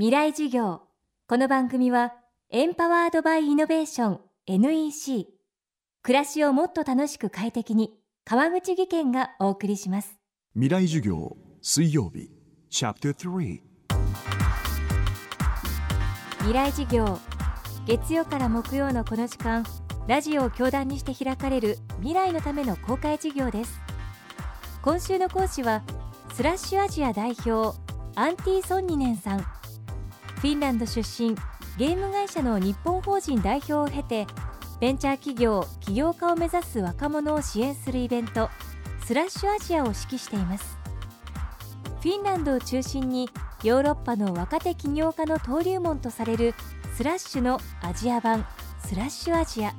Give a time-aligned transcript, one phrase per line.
[0.00, 0.80] 未来授業。
[1.28, 2.14] この番組は
[2.48, 5.26] エンパワードバイイノベーション NEC
[6.02, 7.92] 暮らしをもっと楽しく快適に
[8.24, 10.18] 川口義賢がお送りします。
[10.54, 12.30] 未来授業水曜日
[12.70, 13.60] チャプター3
[16.38, 17.18] 未来授業。
[17.86, 19.66] 月曜から木曜のこの時間
[20.08, 23.78] ラジオを教壇にして開かれる未来のための公開授業です。
[24.80, 25.82] 今週の講師は
[26.32, 27.78] スラッシュアジア代表
[28.14, 29.59] アンティ・ソンニネンさん
[30.40, 31.34] フィンランド出身
[31.76, 34.26] ゲーム会社の日本法人代表を経て
[34.80, 38.48] ベンチャー企業起業家を目指す若者を支援するイベント
[39.04, 40.78] スラッシュアジアを指揮しています。
[42.00, 43.28] フィンランドを中心に
[43.62, 46.54] ヨーロッパの若手起業家の登竜門とされる
[46.96, 48.46] スラッシュのアジア版
[48.82, 49.74] スラッシュアジア。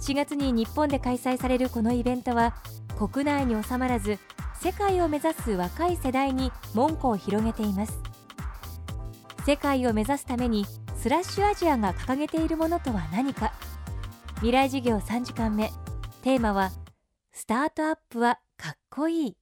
[0.00, 2.56] 4月に日本で開催されるこのイベントは
[2.98, 4.18] 国内に収まらず
[4.60, 8.05] 世界を目指す若い世代に門戸を広げています。
[9.46, 13.52] 世界を目指すためにスラッシュアジアが掲げているものとは何か。
[14.38, 15.70] 未来事業3時間目。
[16.24, 16.72] テーマは
[17.30, 19.36] スタートアップはかっこいい。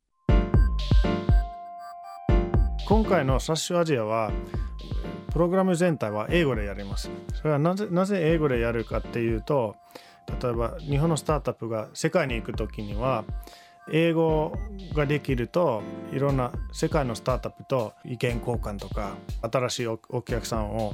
[2.86, 4.30] 今回のスラッシュアジアは
[5.32, 7.10] プログラム全体は英語でやります。
[7.32, 9.74] それはなぜなぜ英語でやるかっていうと
[10.42, 13.24] 例えば日本のスタートアップが世界に行く時には
[13.90, 14.56] 英語
[14.94, 15.82] ができると
[16.12, 20.92] いろんな世界のスタートアップと意見交換とか新しいお客さんを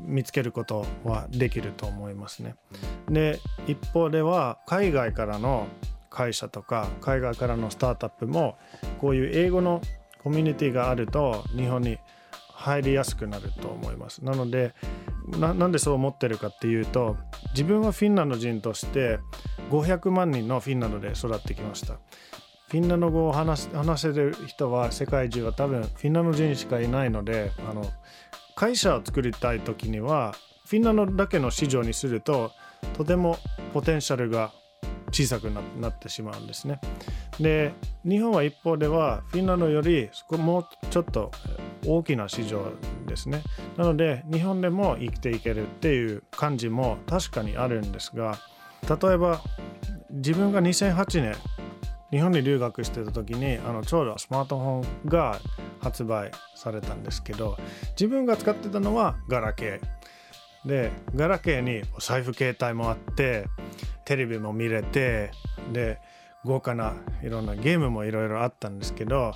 [0.00, 2.54] 見つけることはできると思いますね。
[3.08, 5.66] で一方では海外からの
[6.10, 8.56] 会社とか海外からのスタートアップも
[9.00, 9.82] こういう英語の
[10.22, 11.98] コミュニティがあると日本に
[12.58, 14.24] 入りやすくなると思います。
[14.24, 14.74] なので
[15.38, 17.16] なんでそう思ってるかっていうと
[17.50, 19.20] 自分はフィンランド人として
[19.70, 21.98] 500万人のフィンランドで育ってきました。
[22.68, 27.84] フィンランド語を話話せる人は世界中は多分フィンランド人しかいないのであの
[28.56, 30.34] 会社を作りたい時には
[30.66, 32.50] フィンランドだけの市場にすると
[32.94, 33.38] とても
[33.72, 34.52] ポテンシャルが
[35.12, 35.44] 小さく
[35.80, 36.80] なってしまうんですね。
[37.38, 37.72] で
[38.04, 41.30] 日本は一方ではフィンランドよりそこもうちょっと
[41.86, 42.72] 大きな市場
[43.06, 43.42] ですね。
[43.76, 48.38] なので日本でも生きていけるっていう感じも確かにあるんですが
[48.88, 49.40] 例えば
[50.10, 51.36] 自分が2008年
[52.10, 55.38] 日本に留学してた時にあのちょうどスマートフォンが
[55.80, 57.58] 発売されたんですけど
[57.90, 63.46] 自分が使ってたのはガラケーでガラケーにお財布携帯もあって
[64.04, 65.30] テレビも見れて
[65.72, 66.00] で
[66.44, 69.34] 豪華ないろんなゲームもいろいろあったんですけど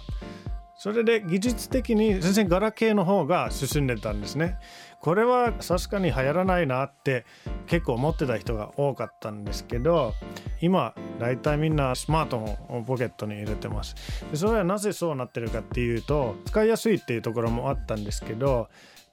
[0.83, 4.59] それで技術的に全然ガラケーの方が進んでたんですね。
[4.99, 7.25] これはさすがに流行らないなって
[7.69, 10.13] 結構思ってた人が多かったんですけど
[10.61, 13.95] 今大体みんなスマートフォンをポケットに入れてます
[14.31, 18.69] でそれはなぜそうなってるかっていうと使いやすいっていうところもあったんですけど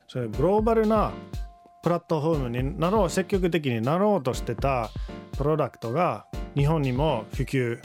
[0.08, 1.12] それグローバルな
[1.82, 4.92] プラットフォームになろう積極的になろうとしてた
[5.38, 6.26] プロダクトが
[6.56, 7.80] 日本にも普及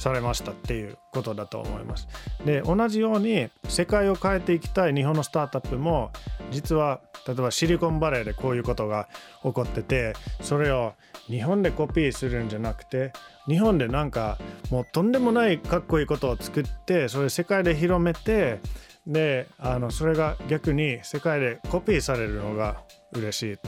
[0.00, 2.08] されましたっていうことだと思います。
[2.44, 6.10] で同じように世界を変えていきたい日本のスタートアップも
[6.50, 9.08] 実は例えばシリコンバレーでこういうことが
[9.42, 10.94] 起こっててそれを
[11.26, 13.12] 日本でコピーするんじゃなくて
[13.46, 14.38] 日本でなんか
[14.70, 18.60] もうとんでもないかっこいいことを作ってそれ世界で広めて
[19.06, 23.58] であのそれが逆に世界でコピーされるのが嬉しい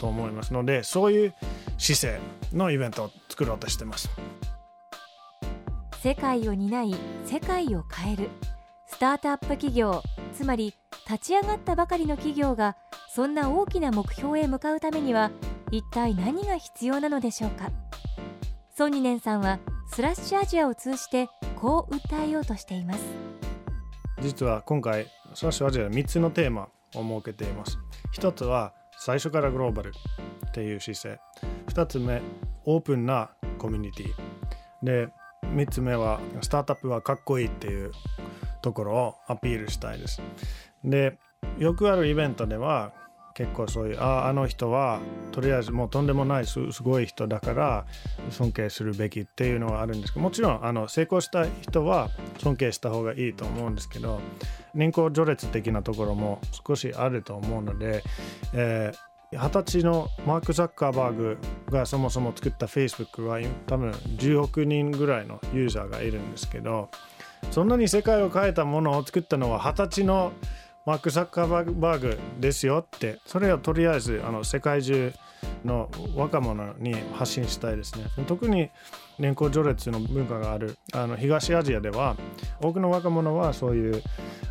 [0.00, 1.34] と思いますのでそういう
[1.78, 2.20] 姿勢
[2.52, 4.10] のイベントを作ろうとしてます。
[6.00, 6.94] 世界を担い
[7.24, 8.30] 世界を変える。
[8.86, 10.00] スタートアップ企業
[10.32, 10.72] つまり
[11.10, 12.76] 立ち上がったばかりの企業が
[13.14, 15.32] そんな大きな目標へ向かうためには
[15.72, 17.70] 一体何が必要なのでしょうか。
[18.76, 19.58] ソニネンさんは
[19.92, 23.00] スラッシュアジアを通じてこう訴えようとしています。
[24.20, 27.76] 実は今回スラッシュアジアは3つのテーマを設けています。
[28.12, 29.92] 一つは最初からグローバル
[30.48, 31.20] っていう姿勢。
[31.66, 32.22] 2つ目
[32.66, 34.14] オープンなコミュニティ。
[34.84, 35.08] で
[35.44, 37.92] 3つ目はスタートアップはかっこいいっていう
[38.62, 40.22] ところをアピールしたいです。
[40.84, 41.18] で
[41.58, 42.92] よくあるイベントでは
[43.34, 44.98] 結構そういうああの人は
[45.30, 47.86] とりあえずもうとんでもないすごい人だから
[48.30, 52.08] 尊敬するべきっていうのはあるんですけどもちろんあの成功した人は
[52.38, 54.20] 尊敬した方がいいと思うんですけど
[54.74, 58.02] 人口序列的なところも少しあると思うので、
[58.54, 61.38] えー二十歳のマーク・ザッカーバーグ
[61.70, 66.88] がそもそも作った Facebook は多分10億人ぐらいのユーザーがいるんですけど
[67.50, 70.32] そんなに世界を変えたものを作ったのは二十歳の
[70.86, 75.12] マーク・ザッカーバーグですよってそれをとりあえずあの世界中
[75.62, 78.06] の若者に発信したいですね。
[78.26, 78.70] 特に
[79.18, 82.16] 年功序列の文化があるあの東アジアでは
[82.62, 84.02] 多くの若者はそういう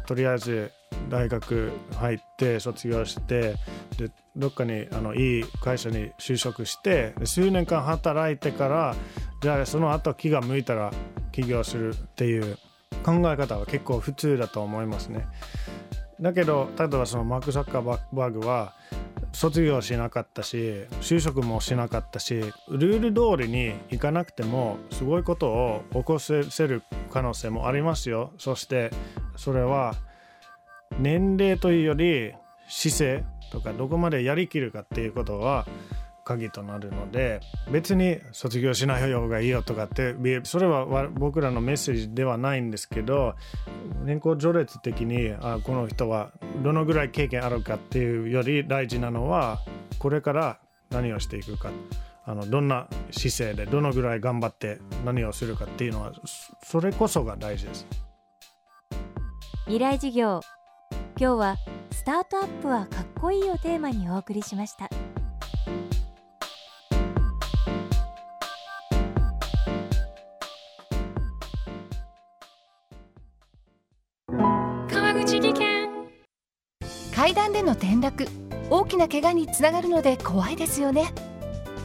[0.05, 0.71] とりあえず
[1.09, 3.55] 大学入って卒業して
[3.97, 8.95] でどっかにあのいい会社に就職して数年間働いてから
[9.41, 10.91] じゃあその後気が向いたら
[11.31, 12.57] 起業するっていう
[13.03, 15.27] 考え方は結構普通だと思いますね。
[16.19, 18.73] だけど例えばそのマーク・ザッカーバーグは
[19.33, 26.81] 卒業しなかったし就職もしなかったしルール通りにいかなくてもすごいことを起こせる
[27.11, 28.89] 可能性もありますよそして
[29.35, 29.93] それは
[30.99, 32.33] 年齢というより
[32.67, 35.65] 姿勢とかどこまでやりきるかっていうことは
[36.27, 37.39] 鍵となるので
[37.71, 40.13] 別に卒業しない方がいいよとかって
[40.43, 43.35] それは僕らのメッセージではないんですけど
[44.03, 46.31] 年功序列的にあこの人は
[46.63, 49.59] どのぐらい経験あるかっていうより大事なのは
[49.99, 50.59] これから
[50.89, 51.71] 何をしていくか。
[52.29, 56.11] あのどんな姿勢でどのぐらい頑張って何をするかっていうのは
[56.61, 57.87] それこそが大事です。
[59.63, 60.41] 未来事業
[61.19, 61.57] 今日は
[61.89, 64.87] スタートアップはかっこいいをテーマにお送りしました。
[74.87, 75.89] 川口技研。
[77.15, 78.27] 階段での転落。
[78.69, 81.11] 大きな怪我につながるので怖いですよね。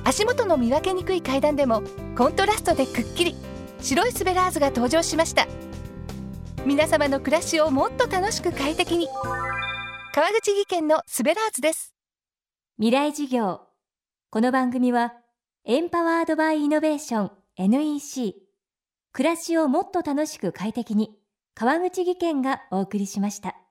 [0.04, 1.82] 足元の見分けにくい階段でも
[2.18, 3.34] コントラストでくっきり。
[3.80, 5.46] 白いスベラーズが登場しました。
[6.64, 9.08] 皆様の暮らしをもっと楽しく快適に。
[10.14, 11.92] 川口技研のスベラーズです。
[12.76, 13.62] 未来事業。
[14.30, 15.12] この番組は
[15.64, 18.36] エンパワードバイイノベーション NEC
[19.12, 21.10] 暮らしをもっと楽しく快適に
[21.54, 23.61] 川口技研がお送りしました。